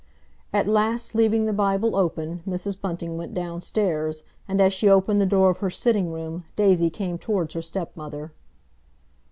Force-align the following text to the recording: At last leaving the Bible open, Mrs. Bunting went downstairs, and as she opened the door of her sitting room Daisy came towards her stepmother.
At 0.51 0.67
last 0.67 1.13
leaving 1.13 1.45
the 1.45 1.53
Bible 1.53 1.95
open, 1.95 2.41
Mrs. 2.49 2.81
Bunting 2.81 3.17
went 3.19 3.35
downstairs, 3.35 4.23
and 4.47 4.59
as 4.59 4.73
she 4.73 4.89
opened 4.89 5.21
the 5.21 5.27
door 5.27 5.51
of 5.51 5.59
her 5.59 5.69
sitting 5.69 6.11
room 6.11 6.43
Daisy 6.55 6.89
came 6.89 7.19
towards 7.19 7.53
her 7.53 7.61
stepmother. 7.61 8.31